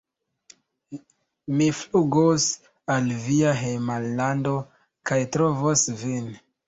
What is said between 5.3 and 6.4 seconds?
trovos vin